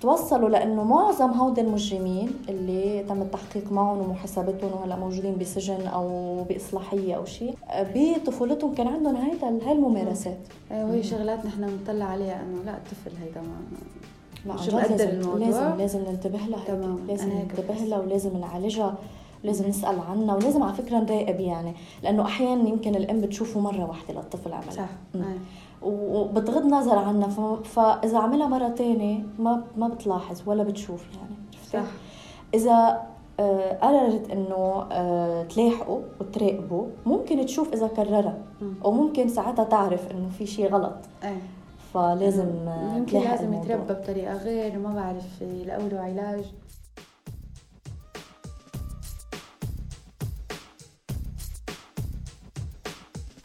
توصلوا 0.00 0.48
لأنه 0.48 0.84
معظم 0.84 1.30
هودي 1.30 1.60
المجرمين 1.60 2.30
اللي 2.48 3.04
تم 3.08 3.22
التحقيق 3.22 3.72
معهم 3.72 3.98
ومحاسبتهم 3.98 4.70
وهلأ 4.72 4.96
موجودين 4.96 5.38
بسجن 5.38 5.86
أو 5.86 6.36
بإصلاحية 6.44 7.14
أو 7.14 7.24
شيء 7.24 7.54
آه، 7.70 7.86
بطفولتهم 7.94 8.74
كان 8.74 8.88
عندهم 8.88 9.16
هيدا 9.16 9.66
هاي 9.66 9.72
الممارسات 9.72 10.38
إيه 10.70 10.84
وهي 10.84 11.02
شغلات 11.02 11.46
نحن 11.46 11.66
بنطلع 11.66 12.04
عليها 12.04 12.42
إنه 12.42 12.62
لا 12.66 12.76
الطفل 12.76 13.10
هيدا 13.22 13.40
ما 13.40 13.56
لا 14.46 14.52
لازم 14.96 15.08
الموضوع. 15.08 15.46
لازم 15.46 15.76
لازم 15.78 16.00
ننتبه 16.10 16.38
لها 16.38 16.64
تمام. 16.66 16.98
لازم 17.08 17.28
ننتبه. 17.28 17.74
لها 17.74 17.98
ولازم 17.98 18.36
نعالجها 18.36 18.94
لازم 19.44 19.68
نسأل 19.68 19.98
عنها 20.10 20.34
ولازم 20.34 20.62
على 20.62 20.72
فكرة 20.74 20.98
نراقب 20.98 21.40
يعني 21.40 21.72
لأنه 22.02 22.22
أحيانا 22.24 22.68
يمكن 22.68 22.94
الأم 22.96 23.20
بتشوفه 23.20 23.60
مرة 23.60 23.84
واحدة 23.88 24.14
للطفل 24.14 24.52
عملها 24.52 24.70
صح 24.70 24.88
وبتغض 25.82 26.66
نظر 26.66 26.98
عنها. 26.98 27.28
ف- 27.28 27.68
فإذا 27.68 28.18
عملها 28.18 28.46
مرة 28.46 28.68
تانية 28.68 29.22
ما 29.38 29.62
ما 29.76 29.88
بتلاحظ 29.88 30.42
ولا 30.46 30.62
بتشوف 30.62 31.04
يعني. 31.14 31.34
عرفتي؟ 31.54 31.70
صح. 31.78 31.92
إذا 32.54 33.06
آه، 33.40 33.78
قررت 33.82 34.30
إنه 34.30 34.86
آه، 34.92 35.42
تلاحقه 35.42 36.02
وتراقبه 36.20 36.86
ممكن 37.06 37.46
تشوف 37.46 37.72
إذا 37.72 37.86
كررها. 37.86 38.38
مم. 38.60 38.74
وممكن 38.84 39.28
ساعتها 39.28 39.64
تعرف 39.64 40.10
إنه 40.10 40.28
في 40.38 40.46
شيء 40.46 40.72
غلط. 40.72 40.94
إيه 41.24 41.42
فلازم 41.94 42.68
آه، 42.68 42.96
يمكن 42.96 43.10
تلاحق 43.12 43.30
لازم. 43.30 43.52
يتربى 43.54 43.92
بطريقة 43.94 44.34
غير 44.36 44.78
ما 44.78 44.94
بعرف 44.94 45.40
يلاقوا 45.42 45.88
له 45.88 46.00
علاج. 46.00 46.44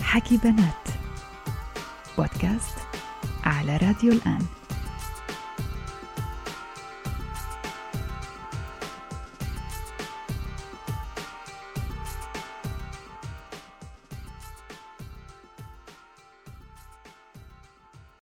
حكي 0.02 0.38
بنات. 0.38 0.85
بودكاست 2.18 2.78
على 3.44 3.78
راديو 3.78 4.12
الآن. 4.12 4.46